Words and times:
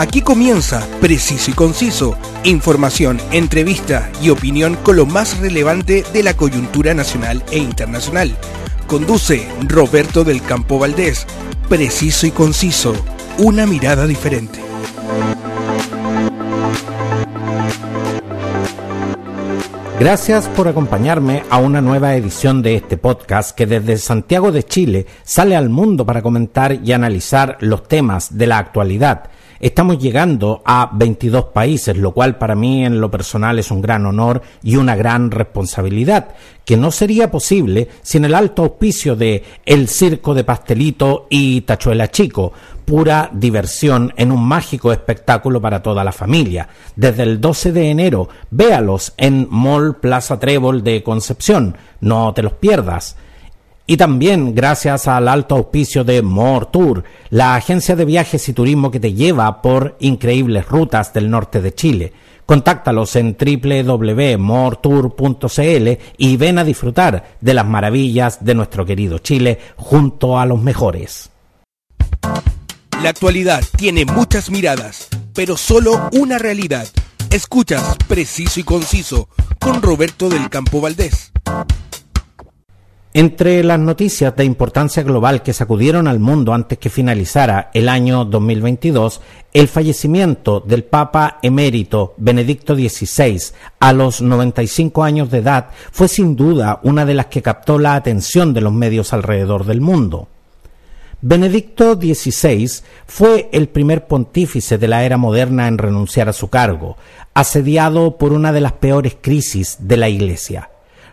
Aquí 0.00 0.22
comienza 0.22 0.88
Preciso 1.02 1.50
y 1.50 1.52
Conciso, 1.52 2.16
información, 2.42 3.20
entrevista 3.32 4.10
y 4.22 4.30
opinión 4.30 4.76
con 4.76 4.96
lo 4.96 5.04
más 5.04 5.38
relevante 5.40 6.04
de 6.10 6.22
la 6.22 6.32
coyuntura 6.32 6.94
nacional 6.94 7.44
e 7.52 7.58
internacional. 7.58 8.34
Conduce 8.86 9.46
Roberto 9.68 10.24
del 10.24 10.40
Campo 10.40 10.78
Valdés. 10.78 11.26
Preciso 11.68 12.26
y 12.26 12.30
Conciso, 12.30 12.94
una 13.36 13.66
mirada 13.66 14.06
diferente. 14.06 14.58
Gracias 19.98 20.48
por 20.48 20.66
acompañarme 20.66 21.42
a 21.50 21.58
una 21.58 21.82
nueva 21.82 22.16
edición 22.16 22.62
de 22.62 22.76
este 22.76 22.96
podcast 22.96 23.54
que 23.54 23.66
desde 23.66 23.98
Santiago 23.98 24.50
de 24.50 24.62
Chile 24.62 25.04
sale 25.24 25.56
al 25.56 25.68
mundo 25.68 26.06
para 26.06 26.22
comentar 26.22 26.78
y 26.82 26.92
analizar 26.92 27.58
los 27.60 27.86
temas 27.86 28.38
de 28.38 28.46
la 28.46 28.56
actualidad 28.56 29.24
Estamos 29.60 29.98
llegando 29.98 30.62
a 30.64 30.88
22 30.90 31.44
países, 31.52 31.94
lo 31.94 32.12
cual 32.12 32.38
para 32.38 32.54
mí 32.54 32.82
en 32.82 32.98
lo 32.98 33.10
personal 33.10 33.58
es 33.58 33.70
un 33.70 33.82
gran 33.82 34.06
honor 34.06 34.40
y 34.62 34.76
una 34.76 34.96
gran 34.96 35.30
responsabilidad, 35.30 36.28
que 36.64 36.78
no 36.78 36.90
sería 36.90 37.30
posible 37.30 37.88
sin 38.00 38.24
el 38.24 38.34
alto 38.34 38.62
auspicio 38.62 39.16
de 39.16 39.44
El 39.66 39.88
Circo 39.88 40.32
de 40.32 40.44
Pastelito 40.44 41.26
y 41.28 41.60
Tachuela 41.60 42.10
Chico, 42.10 42.54
pura 42.86 43.28
diversión 43.34 44.14
en 44.16 44.32
un 44.32 44.42
mágico 44.42 44.92
espectáculo 44.92 45.60
para 45.60 45.82
toda 45.82 46.04
la 46.04 46.12
familia. 46.12 46.66
Desde 46.96 47.24
el 47.24 47.38
12 47.38 47.72
de 47.72 47.90
enero, 47.90 48.30
véalos 48.50 49.12
en 49.18 49.46
Mall 49.50 49.96
Plaza 49.96 50.40
Trébol 50.40 50.82
de 50.82 51.02
Concepción, 51.02 51.76
no 52.00 52.32
te 52.32 52.42
los 52.42 52.54
pierdas 52.54 53.14
y 53.90 53.96
también 53.96 54.54
gracias 54.54 55.08
al 55.08 55.26
alto 55.26 55.56
auspicio 55.56 56.04
de 56.04 56.22
More 56.22 56.66
Tour, 56.70 57.02
la 57.28 57.56
agencia 57.56 57.96
de 57.96 58.04
viajes 58.04 58.48
y 58.48 58.52
turismo 58.52 58.92
que 58.92 59.00
te 59.00 59.14
lleva 59.14 59.60
por 59.62 59.96
increíbles 59.98 60.68
rutas 60.68 61.12
del 61.12 61.28
norte 61.28 61.60
de 61.60 61.74
Chile. 61.74 62.12
Contáctalos 62.46 63.16
en 63.16 63.36
www.moretour.cl 63.36 65.88
y 66.18 66.36
ven 66.36 66.58
a 66.58 66.64
disfrutar 66.64 67.36
de 67.40 67.52
las 67.52 67.66
maravillas 67.66 68.44
de 68.44 68.54
nuestro 68.54 68.86
querido 68.86 69.18
Chile 69.18 69.58
junto 69.74 70.38
a 70.38 70.46
los 70.46 70.62
mejores. 70.62 71.30
La 73.02 73.08
actualidad 73.08 73.64
tiene 73.76 74.04
muchas 74.04 74.50
miradas, 74.50 75.08
pero 75.34 75.56
solo 75.56 76.10
una 76.12 76.38
realidad. 76.38 76.86
Escuchas 77.30 77.96
Preciso 78.06 78.60
y 78.60 78.62
Conciso 78.62 79.28
con 79.58 79.82
Roberto 79.82 80.28
del 80.28 80.48
Campo 80.48 80.80
Valdés. 80.80 81.29
Entre 83.12 83.64
las 83.64 83.80
noticias 83.80 84.36
de 84.36 84.44
importancia 84.44 85.02
global 85.02 85.42
que 85.42 85.52
sacudieron 85.52 86.06
al 86.06 86.20
mundo 86.20 86.54
antes 86.54 86.78
que 86.78 86.90
finalizara 86.90 87.68
el 87.74 87.88
año 87.88 88.24
2022, 88.24 89.20
el 89.52 89.66
fallecimiento 89.66 90.60
del 90.60 90.84
Papa 90.84 91.40
emérito 91.42 92.14
Benedicto 92.18 92.76
XVI 92.76 93.52
a 93.80 93.92
los 93.92 94.22
95 94.22 95.02
años 95.02 95.28
de 95.28 95.38
edad 95.38 95.70
fue 95.90 96.06
sin 96.06 96.36
duda 96.36 96.78
una 96.84 97.04
de 97.04 97.14
las 97.14 97.26
que 97.26 97.42
captó 97.42 97.80
la 97.80 97.96
atención 97.96 98.54
de 98.54 98.60
los 98.60 98.72
medios 98.72 99.12
alrededor 99.12 99.64
del 99.64 99.80
mundo. 99.80 100.28
Benedicto 101.20 101.96
XVI 101.96 102.70
fue 103.08 103.48
el 103.52 103.68
primer 103.68 104.06
pontífice 104.06 104.78
de 104.78 104.86
la 104.86 105.02
era 105.02 105.16
moderna 105.16 105.66
en 105.66 105.78
renunciar 105.78 106.28
a 106.28 106.32
su 106.32 106.46
cargo, 106.46 106.96
asediado 107.34 108.18
por 108.18 108.32
una 108.32 108.52
de 108.52 108.60
las 108.60 108.74
peores 108.74 109.16
crisis 109.20 109.78
de 109.80 109.96
la 109.96 110.08
Iglesia 110.08 110.70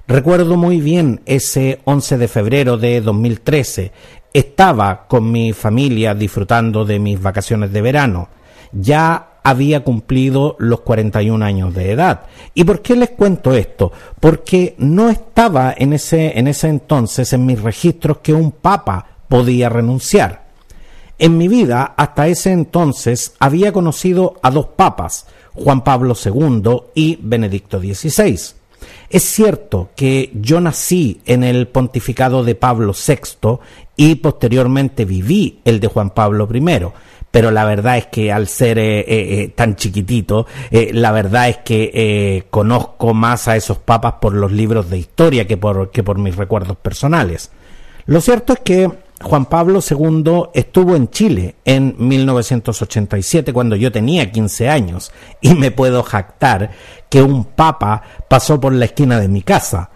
Recuerdo 0.07 0.55
muy 0.55 0.79
bien 0.79 1.19
ese 1.25 1.81
11 1.83 2.17
de 2.17 2.27
febrero 2.29 2.77
de 2.77 3.01
2013. 3.01 3.91
Estaba 4.31 5.05
con 5.05 5.29
mi 5.29 5.51
familia 5.51 6.15
disfrutando 6.15 6.85
de 6.85 6.97
mis 6.97 7.21
vacaciones 7.21 7.73
de 7.73 7.81
verano. 7.81 8.29
Ya 8.71 9.39
había 9.43 9.83
cumplido 9.83 10.55
los 10.59 10.79
41 10.79 11.43
años 11.43 11.73
de 11.73 11.91
edad. 11.91 12.21
¿Y 12.53 12.63
por 12.63 12.81
qué 12.81 12.95
les 12.95 13.09
cuento 13.09 13.53
esto? 13.53 13.91
Porque 14.17 14.75
no 14.77 15.09
estaba 15.09 15.75
en 15.77 15.91
ese, 15.91 16.39
en 16.39 16.47
ese 16.47 16.69
entonces 16.69 17.33
en 17.33 17.45
mis 17.45 17.61
registros 17.61 18.19
que 18.19 18.33
un 18.33 18.53
papa 18.53 19.05
podía 19.27 19.67
renunciar. 19.67 20.47
En 21.19 21.37
mi 21.37 21.49
vida, 21.49 21.95
hasta 21.97 22.29
ese 22.29 22.53
entonces, 22.53 23.33
había 23.39 23.73
conocido 23.73 24.35
a 24.41 24.51
dos 24.51 24.67
papas, 24.67 25.27
Juan 25.53 25.83
Pablo 25.83 26.15
II 26.15 26.83
y 26.95 27.19
Benedicto 27.21 27.79
XVI. 27.81 28.56
Es 29.09 29.23
cierto 29.23 29.89
que 29.95 30.31
yo 30.33 30.59
nací 30.59 31.21
en 31.25 31.43
el 31.43 31.67
pontificado 31.67 32.43
de 32.43 32.55
Pablo 32.55 32.93
VI 32.93 33.59
y 33.95 34.15
posteriormente 34.15 35.05
viví 35.05 35.59
el 35.65 35.79
de 35.79 35.87
Juan 35.87 36.09
Pablo 36.09 36.47
I, 36.53 36.61
pero 37.31 37.51
la 37.51 37.65
verdad 37.65 37.97
es 37.97 38.07
que 38.07 38.31
al 38.31 38.47
ser 38.47 38.79
eh, 38.79 38.99
eh, 38.99 39.05
eh, 39.07 39.47
tan 39.55 39.75
chiquitito, 39.75 40.45
la 40.71 41.11
verdad 41.11 41.49
es 41.49 41.57
que 41.57 42.45
conozco 42.49 43.13
más 43.13 43.47
a 43.47 43.55
esos 43.55 43.77
papas 43.77 44.15
por 44.21 44.33
los 44.33 44.51
libros 44.51 44.89
de 44.89 44.97
historia 44.97 45.47
que 45.47 45.57
por, 45.57 45.91
que 45.91 46.03
por 46.03 46.17
mis 46.17 46.35
recuerdos 46.35 46.77
personales. 46.77 47.51
Lo 48.05 48.21
cierto 48.21 48.53
es 48.53 48.59
que 48.59 48.89
Juan 49.21 49.45
Pablo 49.45 49.79
II 49.79 50.49
estuvo 50.53 50.95
en 50.95 51.09
Chile 51.09 51.55
en 51.65 51.95
1987 51.97 53.51
cuando 53.51 53.75
yo 53.75 53.91
tenía 53.91 54.31
15 54.31 54.69
años 54.69 55.11
y 55.41 55.55
me 55.55 55.71
puedo 55.71 56.03
jactar 56.03 56.71
que 57.09 57.21
un 57.21 57.45
papa 57.45 58.03
pasó 58.29 58.59
por 58.59 58.73
la 58.73 58.85
esquina 58.85 59.19
de 59.19 59.27
mi 59.27 59.41
casa. 59.41 59.89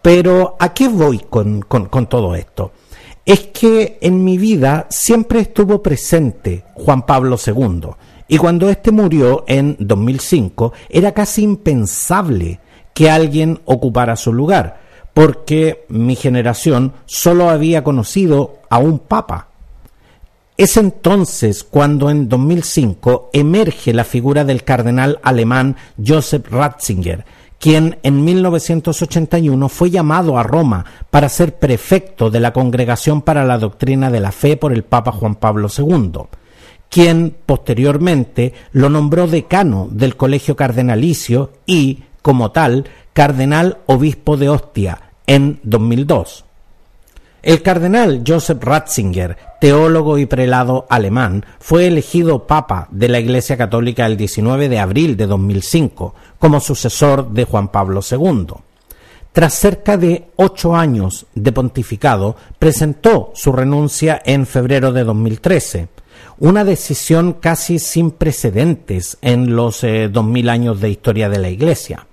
Pero 0.00 0.56
¿a 0.60 0.72
qué 0.72 0.88
voy 0.88 1.18
con, 1.28 1.64
todo 2.08 2.34
esto? 2.36 2.72
Es 3.24 3.48
que 3.48 3.98
en 4.00 4.24
mi 4.24 4.38
vida 4.38 4.86
siempre 4.90 5.40
estuvo 5.40 5.82
presente 5.82 6.64
Juan 6.74 7.02
Pablo 7.02 7.36
II 7.44 7.88
y 8.28 8.38
cuando 8.38 8.68
éste 8.68 8.92
murió 8.92 9.44
en 9.46 9.76
2005 9.78 10.72
era 10.88 11.12
casi 11.12 11.42
impensable 11.42 12.60
que 12.94 13.10
alguien 13.10 13.60
ocupara 13.64 14.16
su 14.16 14.32
lugar 14.32 14.80
porque 15.14 15.84
mi 15.88 16.16
generación 16.16 16.92
solo 17.06 17.50
había 17.50 17.84
conocido 17.84 18.58
a 18.70 18.78
un 18.78 18.98
papa. 18.98 19.48
Es 20.56 20.76
entonces 20.76 21.64
cuando 21.64 22.10
en 22.10 22.28
2005 22.28 23.30
emerge 23.32 23.92
la 23.92 24.04
figura 24.04 24.44
del 24.44 24.64
cardenal 24.64 25.18
alemán 25.22 25.76
Joseph 26.04 26.46
Ratzinger, 26.50 27.24
quien 27.58 27.98
en 28.02 28.24
1981 28.24 29.68
fue 29.68 29.90
llamado 29.90 30.36
a 30.36 30.42
Roma 30.42 30.84
para 31.10 31.28
ser 31.28 31.58
prefecto 31.58 32.28
de 32.28 32.40
la 32.40 32.52
Congregación 32.52 33.22
para 33.22 33.44
la 33.44 33.56
Doctrina 33.56 34.10
de 34.10 34.20
la 34.20 34.32
Fe 34.32 34.56
por 34.56 34.72
el 34.72 34.82
Papa 34.82 35.12
Juan 35.12 35.36
Pablo 35.36 35.68
II, 35.76 36.22
quien 36.88 37.34
posteriormente 37.46 38.52
lo 38.72 38.90
nombró 38.90 39.26
decano 39.26 39.88
del 39.90 40.16
Colegio 40.16 40.56
Cardenalicio 40.56 41.52
y, 41.64 42.02
como 42.20 42.50
tal, 42.50 42.84
cardenal 43.12 43.78
obispo 43.86 44.36
de 44.36 44.48
Ostia 44.48 45.12
en 45.26 45.60
2002. 45.62 46.44
El 47.42 47.60
cardenal 47.62 48.22
Joseph 48.26 48.62
Ratzinger, 48.62 49.36
teólogo 49.60 50.16
y 50.16 50.26
prelado 50.26 50.86
alemán, 50.88 51.44
fue 51.58 51.88
elegido 51.88 52.46
papa 52.46 52.86
de 52.92 53.08
la 53.08 53.18
Iglesia 53.18 53.56
Católica 53.56 54.06
el 54.06 54.16
19 54.16 54.68
de 54.68 54.78
abril 54.78 55.16
de 55.16 55.26
2005 55.26 56.14
como 56.38 56.60
sucesor 56.60 57.30
de 57.32 57.44
Juan 57.44 57.68
Pablo 57.68 58.00
II. 58.08 58.46
Tras 59.32 59.54
cerca 59.54 59.96
de 59.96 60.28
ocho 60.36 60.76
años 60.76 61.26
de 61.34 61.52
pontificado, 61.52 62.36
presentó 62.58 63.32
su 63.34 63.50
renuncia 63.52 64.22
en 64.24 64.46
febrero 64.46 64.92
de 64.92 65.04
2013, 65.04 65.88
una 66.38 66.64
decisión 66.64 67.32
casi 67.32 67.78
sin 67.78 68.12
precedentes 68.12 69.18
en 69.20 69.56
los 69.56 69.82
eh, 69.84 70.08
dos 70.08 70.24
mil 70.24 70.48
años 70.48 70.80
de 70.80 70.90
historia 70.90 71.28
de 71.28 71.38
la 71.38 71.50
Iglesia. 71.50 72.06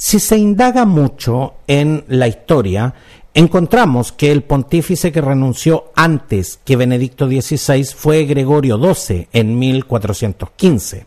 Si 0.00 0.20
se 0.20 0.38
indaga 0.38 0.84
mucho 0.84 1.54
en 1.66 2.04
la 2.06 2.28
historia, 2.28 2.94
encontramos 3.34 4.12
que 4.12 4.30
el 4.30 4.44
pontífice 4.44 5.10
que 5.10 5.20
renunció 5.20 5.90
antes 5.96 6.60
que 6.64 6.76
Benedicto 6.76 7.26
XVI 7.26 7.82
fue 7.96 8.24
Gregorio 8.24 8.78
XII 8.78 9.26
en 9.32 9.58
1415. 9.58 11.06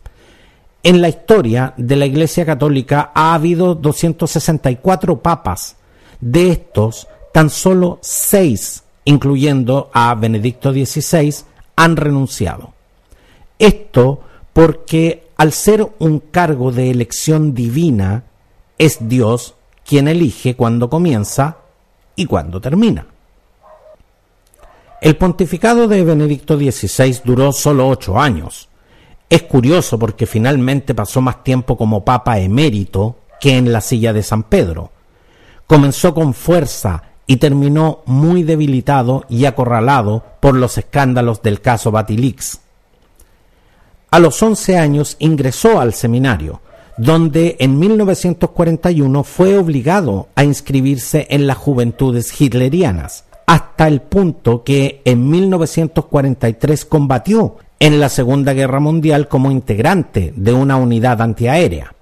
En 0.84 1.02
la 1.02 1.08
historia 1.08 1.74
de 1.78 1.96
la 1.96 2.06
Iglesia 2.06 2.46
Católica 2.46 3.14
ha 3.16 3.34
habido 3.34 3.76
264 3.76 5.22
papas. 5.22 5.78
De 6.20 6.50
estos, 6.50 7.08
tan 7.32 7.50
solo 7.50 7.98
seis, 8.02 8.84
incluyendo 9.06 9.90
a 9.94 10.14
Benedicto 10.16 10.74
XVI, 10.74 11.34
han 11.78 11.96
renunciado. 11.96 12.74
Esto 13.58 14.20
porque 14.52 15.30
al 15.38 15.54
ser 15.54 15.88
un 16.00 16.20
cargo 16.20 16.74
de 16.74 16.92
elección 16.92 17.54
divina, 17.54 18.26
es 18.82 18.98
Dios 19.08 19.54
quien 19.86 20.08
elige 20.08 20.56
cuándo 20.56 20.90
comienza 20.90 21.58
y 22.16 22.26
cuándo 22.26 22.60
termina. 22.60 23.06
El 25.00 25.18
pontificado 25.18 25.88
de 25.88 26.04
Benedicto 26.04 26.58
XVI 26.58 27.22
duró 27.24 27.52
solo 27.52 27.88
ocho 27.88 28.20
años. 28.20 28.70
Es 29.30 29.44
curioso 29.44 30.00
porque 30.00 30.26
finalmente 30.26 30.96
pasó 30.96 31.22
más 31.22 31.44
tiempo 31.44 31.78
como 31.78 32.04
papa 32.04 32.40
emérito 32.40 33.18
que 33.40 33.56
en 33.56 33.72
la 33.72 33.82
silla 33.82 34.14
de 34.14 34.24
San 34.24 34.42
Pedro. 34.42 34.90
Comenzó 35.68 36.16
con 36.16 36.34
fuerza 36.34 37.04
y 37.28 37.38
terminó 37.38 38.02
muy 38.08 38.42
debilitado 38.42 39.26
y 39.30 39.46
acorralado 39.46 40.26
por 40.40 40.56
los 40.56 40.80
escándalos 40.80 41.44
del 41.44 41.62
caso 41.62 41.92
Batilix. 41.92 42.62
A 44.10 44.18
los 44.18 44.42
11 44.42 44.80
años 44.80 45.18
ingresó 45.20 45.80
al 45.80 45.94
seminario, 45.94 46.62
donde 47.02 47.56
en 47.60 47.80
1941 47.80 49.24
fue 49.24 49.58
obligado 49.58 50.28
a 50.36 50.44
inscribirse 50.44 51.26
en 51.32 51.48
las 51.48 51.58
juventudes 51.58 52.40
hitlerianas, 52.40 53.24
hasta 53.48 53.88
el 53.88 54.02
punto 54.02 54.64
que 54.64 55.02
en 55.04 55.28
1943 55.28 56.86
combatió 56.86 57.56
en 57.80 58.00
la 58.00 58.08
Segunda 58.08 58.54
Guerra 58.54 58.80
Mundial 58.80 59.28
como 59.28 59.50
integrante 59.50 60.32
de 60.36 60.54
una 60.54 60.76
unidad 60.76 61.24
antiaérea. 61.24 61.96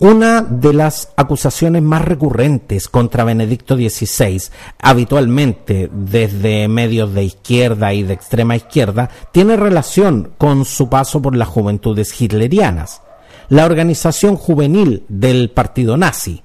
Una 0.00 0.42
de 0.42 0.74
las 0.74 1.14
acusaciones 1.16 1.80
más 1.80 2.04
recurrentes 2.04 2.88
contra 2.88 3.24
Benedicto 3.24 3.74
XVI, 3.76 4.42
habitualmente 4.82 5.88
desde 5.90 6.68
medios 6.68 7.14
de 7.14 7.24
izquierda 7.24 7.94
y 7.94 8.02
de 8.02 8.12
extrema 8.12 8.54
izquierda, 8.54 9.08
tiene 9.32 9.56
relación 9.56 10.32
con 10.36 10.66
su 10.66 10.90
paso 10.90 11.22
por 11.22 11.34
las 11.34 11.48
juventudes 11.48 12.20
hitlerianas, 12.20 13.00
la 13.48 13.64
organización 13.64 14.36
juvenil 14.36 15.04
del 15.08 15.50
partido 15.50 15.96
nazi. 15.96 16.42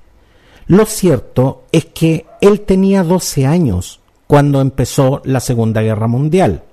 Lo 0.67 0.85
cierto 0.85 1.63
es 1.71 1.85
que 1.85 2.25
él 2.39 2.61
tenía 2.61 3.03
12 3.03 3.45
años 3.45 3.99
cuando 4.27 4.61
empezó 4.61 5.21
la 5.25 5.39
Segunda 5.39 5.81
Guerra 5.81 6.07
Mundial. 6.07 6.63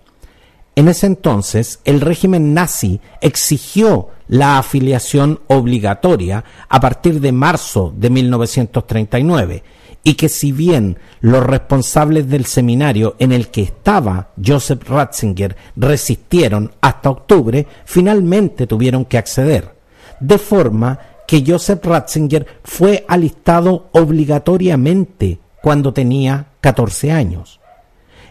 En 0.77 0.87
ese 0.87 1.07
entonces, 1.07 1.81
el 1.85 2.01
régimen 2.01 2.55
nazi 2.55 3.01
exigió 3.21 4.11
la 4.29 4.59
afiliación 4.59 5.41
obligatoria 5.49 6.45
a 6.69 6.81
partir 6.81 7.21
de 7.21 7.33
marzo 7.33 7.93
de 7.97 8.11
1939 8.11 9.65
y 10.05 10.15
que 10.15 10.29
si 10.29 10.53
bien 10.53 10.99
los 11.21 11.45
responsables 11.45 12.29
del 12.29 12.47
seminario 12.47 13.17
en 13.19 13.33
el 13.33 13.49
que 13.49 13.63
estaba 13.63 14.31
Joseph 14.43 14.89
Ratzinger 14.89 15.57
resistieron 15.75 16.71
hasta 16.81 17.11
octubre, 17.11 17.67
finalmente 17.85 18.69
tuvieron 18.69 19.05
que 19.05 19.19
acceder, 19.19 19.78
de 20.20 20.38
forma 20.38 20.99
que 21.26 21.44
Joseph 21.47 21.85
Ratzinger 21.85 22.47
fue 22.65 23.05
alistado 23.09 23.88
obligatoriamente 23.93 25.38
cuando 25.62 25.93
tenía 25.93 26.47
14 26.61 27.12
años. 27.12 27.61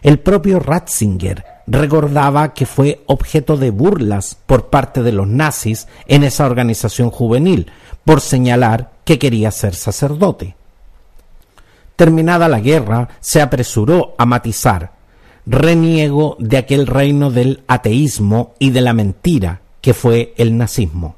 El 0.02 0.20
propio 0.20 0.60
Ratzinger 0.60 1.44
recordaba 1.68 2.54
que 2.54 2.66
fue 2.66 3.04
objeto 3.08 3.58
de 3.58 3.72
burlas 3.72 4.38
por 4.46 4.70
parte 4.70 5.04
de 5.04 5.12
los 5.12 5.28
nazis 5.28 5.88
en 6.08 6.24
esa 6.24 6.46
organización 6.46 7.12
juvenil 7.12 7.72
por 8.06 8.22
señalar 8.22 8.92
que 9.04 9.20
quería 9.20 9.52
ser 9.52 9.76
sacerdote. 9.76 10.56
Terminada 11.96 12.48
la 12.48 12.60
guerra, 12.60 13.10
se 13.20 13.42
apresuró 13.42 14.16
a 14.18 14.26
matizar 14.26 14.98
reniego 15.46 16.36
de 16.40 16.58
aquel 16.58 16.88
reino 16.88 17.32
del 17.32 17.64
ateísmo 17.68 18.54
y 18.60 18.72
de 18.72 18.82
la 18.82 18.94
mentira 18.94 19.62
que 19.82 19.94
fue 19.94 20.34
el 20.38 20.58
nazismo. 20.58 21.17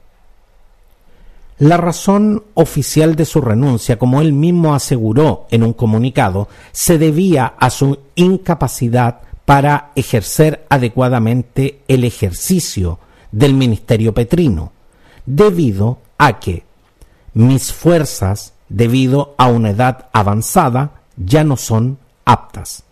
La 1.60 1.76
razón 1.76 2.46
oficial 2.54 3.16
de 3.16 3.26
su 3.26 3.42
renuncia, 3.42 4.00
como 4.00 4.22
él 4.22 4.32
mismo 4.32 4.74
aseguró 4.74 5.46
en 5.52 5.64
un 5.64 5.74
comunicado, 5.74 6.48
se 6.72 6.98
debía 6.98 7.54
a 7.60 7.70
su 7.70 8.00
incapacidad 8.16 9.20
para 9.44 9.92
ejercer 9.96 10.66
adecuadamente 10.70 11.82
el 11.90 12.06
ejercicio 12.06 13.00
del 13.34 13.56
ministerio 13.56 14.14
petrino, 14.14 14.72
debido 15.26 16.00
a 16.18 16.40
que 16.40 16.64
mis 17.34 17.74
fuerzas, 17.74 18.54
debido 18.70 19.36
a 19.38 19.48
una 19.48 19.72
edad 19.72 20.08
avanzada, 20.14 21.02
ya 21.18 21.44
no 21.44 21.58
son 21.58 21.98
aptas. 22.24 22.84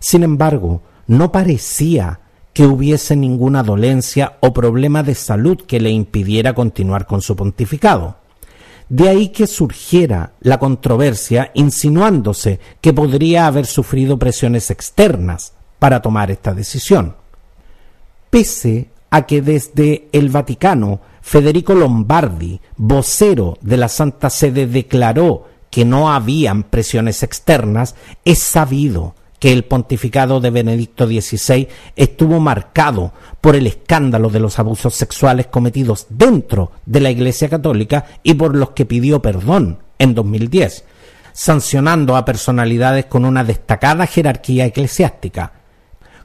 Sin 0.00 0.22
embargo, 0.22 0.82
no 1.06 1.32
parecía 1.32 2.20
que 2.60 2.66
hubiese 2.66 3.16
ninguna 3.16 3.62
dolencia 3.62 4.36
o 4.40 4.52
problema 4.52 5.02
de 5.02 5.14
salud 5.14 5.62
que 5.66 5.80
le 5.80 5.88
impidiera 5.88 6.52
continuar 6.52 7.06
con 7.06 7.22
su 7.22 7.34
pontificado. 7.34 8.16
De 8.90 9.08
ahí 9.08 9.28
que 9.28 9.46
surgiera 9.46 10.34
la 10.40 10.58
controversia 10.58 11.52
insinuándose 11.54 12.60
que 12.82 12.92
podría 12.92 13.46
haber 13.46 13.64
sufrido 13.64 14.18
presiones 14.18 14.70
externas 14.70 15.54
para 15.78 16.02
tomar 16.02 16.30
esta 16.30 16.52
decisión. 16.52 17.16
Pese 18.28 18.90
a 19.08 19.24
que 19.24 19.40
desde 19.40 20.10
el 20.12 20.28
Vaticano 20.28 21.00
Federico 21.22 21.72
Lombardi, 21.72 22.60
vocero 22.76 23.56
de 23.62 23.78
la 23.78 23.88
Santa 23.88 24.28
Sede, 24.28 24.66
declaró 24.66 25.46
que 25.70 25.86
no 25.86 26.12
habían 26.12 26.64
presiones 26.64 27.22
externas, 27.22 27.94
es 28.26 28.40
sabido 28.40 29.14
que 29.40 29.52
el 29.52 29.64
pontificado 29.64 30.38
de 30.38 30.50
Benedicto 30.50 31.06
XVI 31.06 31.66
estuvo 31.96 32.38
marcado 32.38 33.12
por 33.40 33.56
el 33.56 33.66
escándalo 33.66 34.28
de 34.28 34.38
los 34.38 34.58
abusos 34.58 34.94
sexuales 34.94 35.46
cometidos 35.46 36.06
dentro 36.10 36.72
de 36.84 37.00
la 37.00 37.10
Iglesia 37.10 37.48
Católica 37.48 38.04
y 38.22 38.34
por 38.34 38.54
los 38.54 38.70
que 38.70 38.84
pidió 38.84 39.20
perdón 39.20 39.78
en 39.98 40.14
2010, 40.14 40.84
sancionando 41.32 42.16
a 42.16 42.24
personalidades 42.24 43.06
con 43.06 43.24
una 43.24 43.42
destacada 43.42 44.06
jerarquía 44.06 44.66
eclesiástica, 44.66 45.52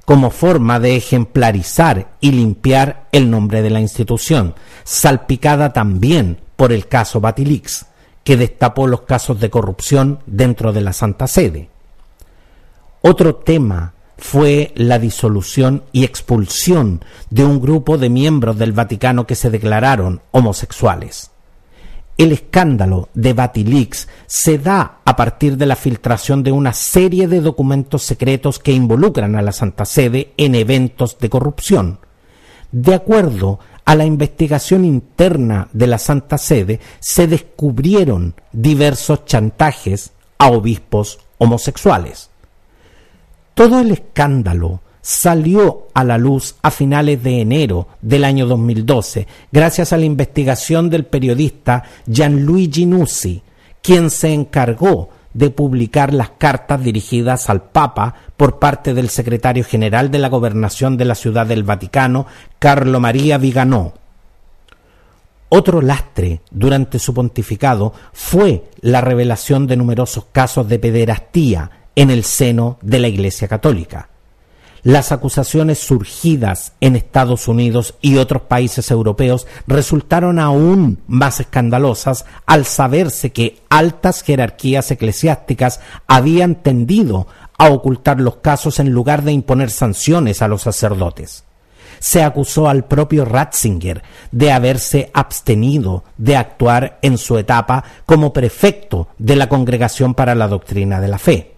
como 0.03 0.29
forma 0.29 0.79
de 0.79 0.97
ejemplarizar 0.97 2.09
y 2.19 2.31
limpiar 2.31 3.07
el 3.13 3.31
nombre 3.31 3.61
de 3.61 3.69
la 3.69 3.79
institución, 3.79 4.56
salpicada 4.83 5.71
también 5.71 6.38
por 6.57 6.73
el 6.73 6.88
caso 6.88 7.21
Batilix, 7.21 7.85
que 8.25 8.35
destapó 8.35 8.88
los 8.88 9.01
casos 9.03 9.39
de 9.39 9.50
corrupción 9.50 10.19
dentro 10.25 10.73
de 10.73 10.81
la 10.81 10.91
Santa 10.91 11.27
Sede. 11.27 11.69
Otro 13.07 13.36
tema 13.36 13.94
fue 14.18 14.72
la 14.74 14.98
disolución 14.98 15.84
y 15.92 16.06
expulsión 16.06 17.06
de 17.30 17.46
un 17.46 17.62
grupo 17.62 18.00
de 18.00 18.10
miembros 18.10 18.57
del 18.57 18.72
Vaticano 18.72 19.28
que 19.28 19.36
se 19.36 19.52
declararon 19.52 20.24
homosexuales. 20.31 21.30
El 22.18 22.31
escándalo 22.31 23.10
de 23.13 23.34
Batilix 23.34 24.07
se 24.25 24.57
da 24.57 25.02
a 25.06 25.16
partir 25.16 25.56
de 25.56 25.68
la 25.68 25.75
filtración 25.75 26.42
de 26.42 26.52
una 26.52 26.74
serie 26.74 27.28
de 27.28 27.42
documentos 27.42 28.02
secretos 28.02 28.57
que 28.57 28.72
involucran 28.72 29.36
a 29.36 29.44
la 29.44 29.52
Santa 29.52 29.86
Sede 29.86 30.34
en 30.38 30.56
eventos 30.56 31.19
de 31.19 31.30
corrupción. 31.30 32.00
De 32.72 32.96
acuerdo 32.96 33.60
a 33.86 33.94
la 33.94 34.06
investigación 34.06 34.84
interna 34.84 35.68
de 35.74 35.86
la 35.86 36.00
Santa 36.00 36.40
Sede, 36.40 36.80
se 37.02 37.28
descubrieron 37.28 38.34
diversos 38.52 39.25
chantajes 39.25 40.12
a 40.40 40.48
obispos 40.48 41.19
homosexuales. 41.38 42.31
Todo 43.56 43.80
el 43.80 43.92
escándalo 43.92 44.81
salió 45.02 45.88
a 45.94 46.04
la 46.04 46.18
luz 46.18 46.56
a 46.62 46.71
finales 46.71 47.24
de 47.24 47.40
enero 47.40 47.88
del 48.02 48.26
año 48.26 48.47
2012 48.47 49.28
gracias 49.50 49.94
a 49.94 49.97
la 49.97 50.04
investigación 50.04 50.90
del 50.90 51.06
periodista 51.06 51.83
Gianluigi 52.06 52.85
Nussi, 52.85 53.42
quien 53.81 54.09
se 54.09 54.33
encargó 54.33 55.07
de 55.33 55.52
publicar 55.52 56.14
las 56.14 56.31
cartas 56.31 56.83
dirigidas 56.83 57.50
al 57.50 57.62
Papa 57.62 58.14
por 58.35 58.59
parte 58.59 58.94
del 58.94 59.07
secretario 59.07 59.64
general 59.64 60.12
de 60.12 60.19
la 60.19 60.28
Gobernación 60.28 60.97
de 60.97 61.06
la 61.06 61.16
Ciudad 61.16 61.45
del 61.45 61.64
Vaticano, 61.64 62.26
Carlo 62.59 63.00
María 63.00 63.38
Viganò. 63.38 63.94
Otro 65.47 65.81
lastre 65.81 66.42
durante 66.52 67.00
su 67.00 67.14
pontificado 67.14 67.94
fue 68.12 68.66
la 68.81 69.00
revelación 69.00 69.66
de 69.66 69.78
numerosos 69.78 70.26
casos 70.33 70.68
de 70.68 70.78
pederastía 70.78 71.84
en 71.95 72.11
el 72.11 72.23
seno 72.23 72.78
de 72.81 72.99
la 72.99 73.07
Iglesia 73.07 73.47
Católica 73.47 74.09
las 74.85 75.11
acusaciones 75.11 75.80
surgidas 75.80 76.73
en 76.80 76.95
Estados 76.95 77.47
Unidos 77.47 77.95
y 78.02 78.18
otros 78.18 78.44
países 78.44 78.92
europeos 78.92 79.47
resultaron 79.66 80.37
aún 80.37 81.02
más 81.07 81.40
escandalosas 81.40 82.25
al 82.45 82.66
saberse 82.66 83.31
que 83.31 83.64
altas 83.68 84.21
jerarquías 84.21 84.92
eclesiásticas 84.92 85.80
habían 86.06 86.61
tendido 86.61 87.25
a 87.57 87.69
ocultar 87.69 88.21
los 88.21 88.35
casos 88.35 88.80
en 88.80 88.92
lugar 88.92 89.23
de 89.23 89.31
imponer 89.31 89.71
sanciones 89.71 90.44
a 90.44 90.47
los 90.47 90.61
sacerdotes. 90.61 91.45
Se 91.97 92.21
acusó 92.21 92.69
al 92.69 92.85
propio 92.85 93.25
Ratzinger 93.25 94.04
de 94.31 94.52
haberse 94.52 95.09
abstenido 95.16 96.04
de 96.19 96.37
actuar 96.37 96.99
en 97.02 97.18
su 97.18 97.40
etapa 97.40 97.83
como 98.06 98.33
prefecto 98.33 99.07
de 99.18 99.35
la 99.35 99.49
Congregación 99.49 100.14
para 100.14 100.35
la 100.35 100.47
Doctrina 100.47 101.02
de 101.02 101.07
la 101.07 101.18
Fe. 101.18 101.55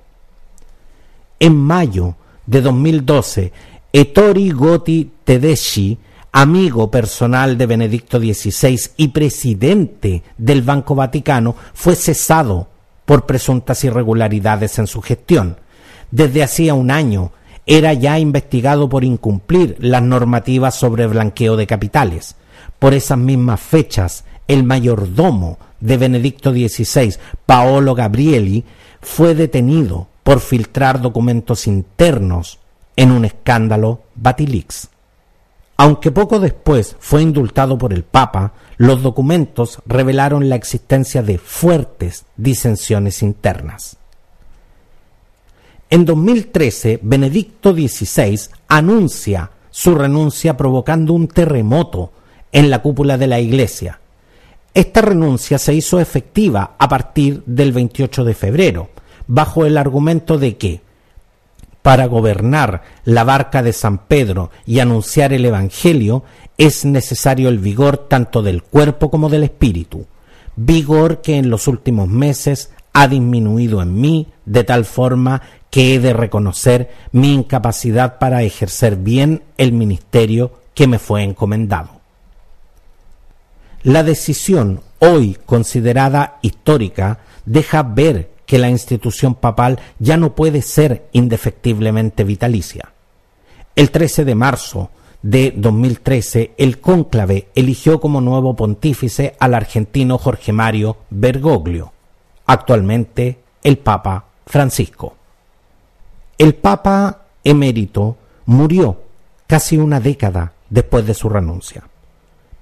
En 1.39 1.55
mayo 1.55 2.15
de 2.47 2.61
2012, 2.61 3.51
Ettore 3.93 4.49
Gotti 4.49 5.11
Tedeschi, 5.23 5.97
amigo 6.31 6.89
personal 6.89 7.57
de 7.57 7.65
Benedicto 7.67 8.19
XVI 8.19 8.79
y 8.97 9.09
presidente 9.09 10.23
del 10.37 10.63
Banco 10.63 10.95
Vaticano, 10.95 11.55
fue 11.73 11.95
cesado 11.95 12.69
por 13.05 13.25
presuntas 13.25 13.83
irregularidades 13.83 14.79
en 14.79 14.87
su 14.87 15.01
gestión. 15.01 15.57
Desde 16.09 16.41
hacía 16.41 16.73
un 16.73 16.89
año 16.89 17.31
era 17.67 17.93
ya 17.93 18.17
investigado 18.17 18.89
por 18.89 19.03
incumplir 19.03 19.75
las 19.79 20.01
normativas 20.01 20.73
sobre 20.73 21.05
blanqueo 21.05 21.55
de 21.55 21.67
capitales. 21.67 22.35
Por 22.79 22.95
esas 22.95 23.17
mismas 23.17 23.59
fechas, 23.59 24.25
el 24.47 24.63
mayordomo 24.63 25.59
de 25.79 25.97
Benedicto 25.97 26.51
XVI, 26.51 27.15
Paolo 27.45 27.93
Gabrieli, 27.93 28.63
fue 29.01 29.35
detenido 29.35 30.07
por 30.27 30.41
filtrar 30.41 30.99
documentos 30.99 31.67
internos 31.67 32.59
en 32.97 33.11
un 33.13 33.23
escándalo 33.23 34.01
Batilix. 34.13 34.89
Aunque 35.77 36.11
poco 36.11 36.41
después 36.41 36.97
fue 36.99 37.21
indultado 37.21 37.77
por 37.77 37.93
el 37.93 38.03
Papa, 38.03 38.51
los 38.75 39.01
documentos 39.01 39.79
revelaron 39.85 40.49
la 40.49 40.55
existencia 40.55 41.23
de 41.23 41.37
fuertes 41.37 42.25
disensiones 42.35 43.23
internas. 43.23 43.95
En 45.89 46.03
2013, 46.03 46.99
Benedicto 47.03 47.71
XVI 47.71 48.49
anuncia 48.67 49.51
su 49.69 49.95
renuncia 49.95 50.57
provocando 50.57 51.13
un 51.13 51.29
terremoto 51.29 52.11
en 52.51 52.69
la 52.69 52.81
cúpula 52.81 53.17
de 53.17 53.27
la 53.27 53.39
Iglesia. 53.39 54.01
Esta 54.73 54.99
renuncia 54.99 55.57
se 55.57 55.73
hizo 55.73 56.01
efectiva 56.01 56.75
a 56.77 56.89
partir 56.89 57.43
del 57.45 57.71
28 57.71 58.25
de 58.25 58.33
febrero, 58.33 58.89
bajo 59.27 59.65
el 59.65 59.77
argumento 59.77 60.37
de 60.37 60.57
que 60.57 60.81
para 61.81 62.05
gobernar 62.05 62.83
la 63.05 63.23
barca 63.23 63.63
de 63.63 63.71
San 63.71 63.99
Pedro 63.99 64.51
y 64.65 64.79
anunciar 64.79 65.31
el 65.31 65.45
Evangelio 65.45 66.23
es 66.57 66.83
necesario 66.83 67.49
el 67.49 67.59
vigor 67.59 67.97
tanto 68.09 68.41
del 68.41 68.63
cuerpo 68.63 69.09
como 69.09 69.29
del 69.29 69.43
espíritu, 69.43 70.05
vigor 70.55 71.21
que 71.21 71.37
en 71.37 71.49
los 71.49 71.67
últimos 71.67 72.09
meses 72.09 72.71
ha 72.91 73.07
disminuido 73.07 73.81
en 73.81 73.99
mí 74.01 74.27
de 74.45 74.63
tal 74.63 74.83
forma 74.83 75.41
que 75.69 75.93
he 75.93 75.99
de 75.99 76.13
reconocer 76.13 76.91
mi 77.11 77.33
incapacidad 77.33 78.17
para 78.17 78.43
ejercer 78.43 78.95
bien 78.97 79.43
el 79.57 79.71
ministerio 79.71 80.59
que 80.73 80.87
me 80.87 80.99
fue 80.99 81.23
encomendado. 81.23 82.01
La 83.83 84.03
decisión 84.03 84.81
hoy 84.99 85.37
considerada 85.45 86.39
histórica 86.41 87.19
deja 87.45 87.83
ver 87.83 88.31
que 88.47 88.57
la 88.57 88.69
institución 88.69 89.35
papal 89.35 89.79
ya 89.99 90.17
no 90.17 90.33
puede 90.33 90.63
ser 90.63 91.09
indefectiblemente 91.11 92.23
vitalicia. 92.23 92.93
El 93.75 93.91
13 93.91 94.25
de 94.25 94.33
marzo 94.33 94.89
de 95.21 95.53
2013, 95.55 96.53
el 96.57 96.79
cónclave 96.79 97.49
eligió 97.53 97.99
como 97.99 98.21
nuevo 98.21 98.55
pontífice 98.55 99.35
al 99.39 99.53
argentino 99.53 100.17
Jorge 100.17 100.53
Mario 100.53 100.97
Bergoglio, 101.11 101.91
actualmente 102.45 103.39
el 103.63 103.77
Papa 103.77 104.25
Francisco. 104.45 105.15
El 106.37 106.55
Papa 106.55 107.25
emérito 107.43 108.15
murió 108.45 109.01
casi 109.45 109.77
una 109.77 109.99
década 109.99 110.53
después 110.69 111.05
de 111.05 111.13
su 111.13 111.27
renuncia. 111.27 111.83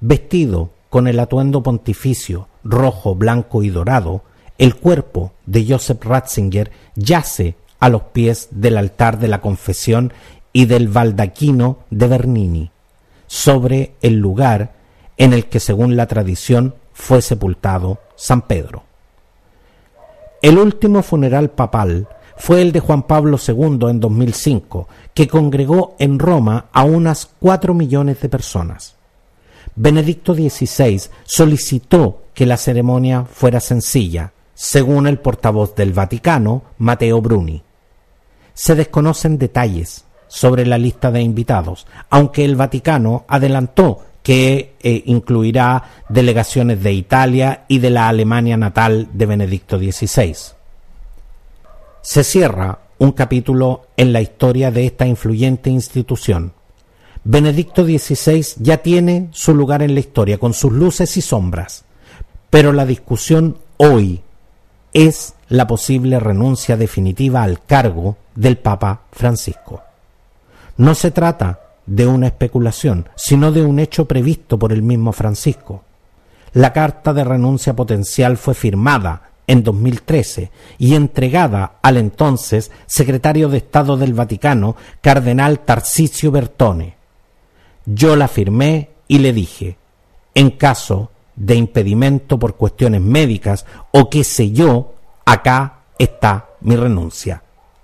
Vestido 0.01 0.72
con 0.89 1.08
el 1.08 1.20
atuendo 1.20 1.62
pontificio 1.62 2.48
rojo, 2.63 3.13
blanco 3.13 3.62
y 3.62 3.70
dorado, 3.70 4.24
el 4.57 4.75
cuerpo 4.75 5.33
de 5.45 5.65
Joseph 5.67 6.03
Ratzinger 6.03 6.71
yace 6.95 7.55
a 7.79 7.89
los 7.89 8.03
pies 8.03 8.47
del 8.51 8.77
altar 8.77 9.19
de 9.19 9.27
la 9.27 9.41
confesión 9.41 10.13
y 10.53 10.65
del 10.65 10.88
baldaquino 10.88 11.79
de 11.89 12.07
Bernini, 12.07 12.71
sobre 13.27 13.95
el 14.01 14.15
lugar 14.15 14.74
en 15.17 15.33
el 15.33 15.47
que, 15.47 15.59
según 15.59 15.95
la 15.95 16.07
tradición, 16.07 16.75
fue 16.93 17.21
sepultado 17.21 18.00
San 18.15 18.43
Pedro. 18.43 18.83
El 20.41 20.57
último 20.57 21.03
funeral 21.03 21.50
papal 21.51 22.07
fue 22.38 22.62
el 22.62 22.71
de 22.71 22.79
Juan 22.79 23.03
Pablo 23.03 23.38
II 23.45 23.89
en 23.89 24.00
2005, 24.00 24.88
que 25.13 25.27
congregó 25.27 25.95
en 26.00 26.19
Roma 26.19 26.67
a 26.71 26.83
unas 26.83 27.29
cuatro 27.39 27.74
millones 27.74 28.21
de 28.21 28.29
personas. 28.29 28.95
Benedicto 29.75 30.33
XVI 30.33 31.01
solicitó 31.25 32.24
que 32.33 32.45
la 32.45 32.57
ceremonia 32.57 33.25
fuera 33.25 33.59
sencilla, 33.59 34.33
según 34.55 35.05
el 35.05 35.19
portavoz 35.19 35.75
del 35.75 35.93
Vaticano, 35.93 36.63
Mateo 36.79 37.21
Bruni. 37.21 37.62
Se 38.53 38.74
desconocen 38.74 39.38
detalles 39.38 40.05
sobre 40.27 40.65
la 40.65 40.77
lista 40.77 41.12
de 41.12 41.21
invitados, 41.21 41.85
aunque 42.09 42.43
el 42.43 42.55
Vaticano 42.55 43.25
adelantó 43.27 44.01
que 44.24 44.74
eh, 44.81 45.03
incluirá 45.05 45.83
delegaciones 46.09 46.81
de 46.81 46.93
Italia 46.93 47.65
y 47.67 47.77
de 47.77 47.91
la 47.91 48.07
Alemania 48.07 48.57
natal 48.57 49.09
de 49.13 49.25
Benedicto 49.27 49.77
XVI. 49.77 50.35
Se 52.01 52.24
cierra 52.24 52.79
un 52.97 53.12
capítulo 53.12 53.88
en 53.97 54.13
la 54.13 54.21
historia 54.21 54.71
de 54.71 54.88
esta 54.88 55.05
influyente 55.05 55.69
institución. 55.69 56.53
Benedicto 57.24 57.83
XVI 57.83 58.63
ya 58.63 58.77
tiene 58.77 59.29
su 59.31 59.53
lugar 59.53 59.83
en 59.83 59.93
la 59.93 60.00
historia 60.00 60.38
con 60.38 60.53
sus 60.53 60.71
luces 60.71 61.17
y 61.17 61.21
sombras, 61.21 61.85
pero 62.50 62.71
la 62.74 62.85
discusión 62.85 63.57
hoy 63.77 64.21
es 64.96 65.36
la 65.50 65.68
posible 65.68 66.22
renuncia 66.22 66.78
definitiva 66.78 67.44
al 67.44 67.62
cargo 67.66 68.16
del 68.34 68.58
Papa 68.58 69.02
Francisco. 69.12 69.84
No 70.78 70.96
se 70.96 71.12
trata 71.12 71.60
de 71.86 72.08
una 72.08 72.28
especulación, 72.28 73.10
sino 73.14 73.52
de 73.52 73.64
un 73.64 73.80
hecho 73.80 74.06
previsto 74.06 74.58
por 74.58 74.72
el 74.72 74.82
mismo 74.82 75.12
Francisco. 75.12 75.84
La 76.54 76.72
carta 76.72 77.14
de 77.14 77.25
renuncia 77.25 77.75
potencial 77.75 78.38
fue 78.38 78.54
firmada 78.54 79.32
en 79.48 79.64
2013 79.64 80.50
y 80.78 80.96
entregada 80.96 81.74
al 81.82 81.98
entonces 81.98 82.72
secretario 82.86 83.50
de 83.50 83.58
Estado 83.58 83.98
del 83.98 84.14
Vaticano, 84.14 84.78
cardenal 85.02 85.60
Tarcisio 85.60 86.32
Bertone. 86.32 86.96
Yo 87.86 88.16
la 88.16 88.30
firmé 88.30 88.92
y 89.10 89.20
le 89.20 89.34
dije, 89.34 89.78
en 90.34 90.52
caso 90.52 91.12
de 91.36 91.56
impedimento 91.56 92.39
por 92.39 92.56
cuestiones 92.56 93.01
médicas 93.01 93.65
o 93.92 94.10
qué 94.10 94.24
sé 94.24 94.51
yo, 94.51 94.94
acá 95.25 95.80
está 95.98 96.50
mi 96.62 96.75
renuncia. 96.75 97.44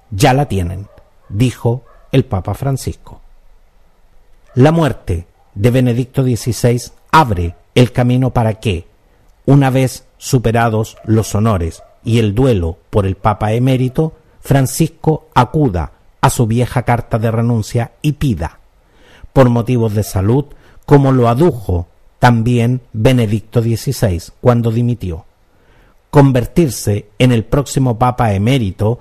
Ya 0.10 0.34
la 0.34 0.48
tienen, 0.48 0.88
dijo 1.30 1.84
el 2.12 2.26
Papa 2.26 2.54
Francisco. 2.54 3.22
La 4.56 4.72
muerte 4.72 5.28
de 5.56 5.72
Benedicto 5.72 6.24
XVI 6.24 6.92
abre 7.12 7.56
el 7.76 7.92
camino 7.92 8.32
para 8.32 8.56
que, 8.56 8.88
una 9.46 9.70
vez 9.70 10.06
superados 10.18 10.98
los 11.06 11.34
honores 11.36 11.84
y 12.04 12.20
el 12.20 12.36
duelo 12.36 12.78
por 12.90 13.06
el 13.06 13.16
Papa 13.16 13.54
emérito, 13.54 14.14
Francisco 14.42 15.28
acuda 15.34 15.94
a 16.20 16.30
su 16.30 16.48
vieja 16.48 16.84
carta 16.84 17.18
de 17.18 17.32
renuncia 17.32 17.94
y 18.02 18.14
pida, 18.14 18.60
por 19.34 19.50
motivos 19.50 19.94
de 19.94 20.04
salud, 20.04 20.46
como 20.86 21.12
lo 21.12 21.30
adujo 21.30 21.88
también 22.22 22.82
Benedicto 22.94 23.64
XVI 23.64 24.22
cuando 24.42 24.72
dimitió, 24.72 25.26
convertirse 26.12 27.10
en 27.18 27.32
el 27.32 27.44
próximo 27.44 27.98
Papa 27.98 28.34
emérito 28.34 29.00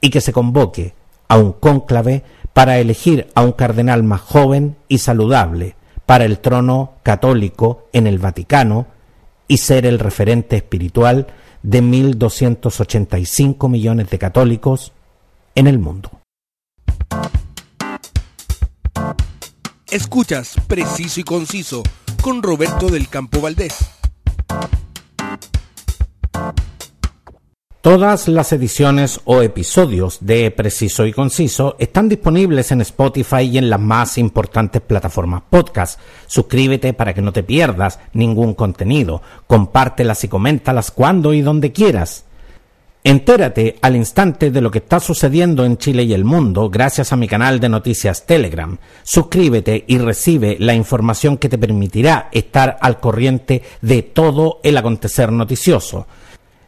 y 0.00 0.08
que 0.08 0.22
se 0.22 0.32
convoque 0.32 0.94
a 1.28 1.36
un 1.36 1.52
cónclave 1.52 2.24
para 2.54 2.78
elegir 2.78 3.28
a 3.34 3.42
un 3.42 3.52
cardenal 3.52 4.04
más 4.04 4.22
joven 4.22 4.76
y 4.88 4.98
saludable 4.98 5.76
para 6.06 6.24
el 6.24 6.38
trono 6.38 6.94
católico 7.02 7.88
en 7.92 8.06
el 8.06 8.18
Vaticano 8.18 8.86
y 9.46 9.58
ser 9.58 9.84
el 9.84 9.98
referente 9.98 10.56
espiritual 10.56 11.26
de 11.62 11.82
1.285 11.82 13.68
millones 13.68 14.08
de 14.08 14.18
católicos 14.18 14.94
en 15.54 15.66
el 15.66 15.78
mundo. 15.78 16.10
Escuchas 19.90 20.54
Preciso 20.66 21.20
y 21.20 21.22
Conciso 21.22 21.82
con 22.22 22.40
Roberto 22.40 22.88
del 22.88 23.08
Campo 23.08 23.40
Valdés. 23.40 23.90
Todas 27.80 28.28
las 28.28 28.52
ediciones 28.52 29.20
o 29.24 29.42
episodios 29.42 30.18
de 30.20 30.52
Preciso 30.52 31.04
y 31.04 31.12
Conciso 31.12 31.74
están 31.80 32.08
disponibles 32.08 32.70
en 32.70 32.80
Spotify 32.82 33.42
y 33.42 33.58
en 33.58 33.68
las 33.68 33.80
más 33.80 34.18
importantes 34.18 34.80
plataformas 34.82 35.42
podcast. 35.50 35.98
Suscríbete 36.28 36.92
para 36.92 37.12
que 37.12 37.22
no 37.22 37.32
te 37.32 37.42
pierdas 37.42 37.98
ningún 38.12 38.54
contenido. 38.54 39.20
Compártelas 39.48 40.22
y 40.22 40.28
coméntalas 40.28 40.92
cuando 40.92 41.34
y 41.34 41.42
donde 41.42 41.72
quieras. 41.72 42.24
Entérate 43.04 43.78
al 43.82 43.96
instante 43.96 44.52
de 44.52 44.60
lo 44.60 44.70
que 44.70 44.78
está 44.78 45.00
sucediendo 45.00 45.64
en 45.64 45.76
Chile 45.76 46.04
y 46.04 46.14
el 46.14 46.24
mundo 46.24 46.70
gracias 46.70 47.12
a 47.12 47.16
mi 47.16 47.26
canal 47.26 47.58
de 47.58 47.68
noticias 47.68 48.26
Telegram. 48.26 48.78
Suscríbete 49.02 49.84
y 49.88 49.98
recibe 49.98 50.56
la 50.60 50.74
información 50.74 51.36
que 51.36 51.48
te 51.48 51.58
permitirá 51.58 52.28
estar 52.30 52.78
al 52.80 53.00
corriente 53.00 53.62
de 53.80 54.02
todo 54.02 54.60
el 54.62 54.76
acontecer 54.76 55.32
noticioso. 55.32 56.06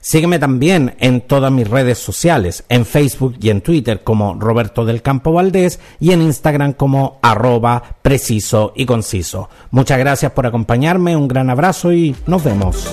Sígueme 0.00 0.41
también 0.41 0.97
en 0.99 1.21
todas 1.21 1.53
mis 1.53 1.71
redes 1.71 1.99
sociales, 1.99 2.64
en 2.69 2.85
Facebook 2.85 3.37
y 3.41 3.50
en 3.50 3.62
Twitter 3.62 4.03
como 4.03 4.35
Roberto 4.35 4.85
del 4.85 5.03
Campo 5.03 5.33
Valdés 5.33 5.79
y 6.00 6.12
en 6.12 6.21
Instagram 6.21 6.73
como 6.73 7.21
arroba 7.23 7.97
preciso 8.03 8.73
y 8.75 8.87
conciso. 8.87 9.49
Muchas 9.71 9.99
gracias 10.00 10.33
por 10.33 10.47
acompañarme, 10.47 11.17
un 11.17 11.29
gran 11.29 11.49
abrazo 11.49 11.93
y 11.93 12.14
nos 12.26 12.43
vemos. 12.43 12.93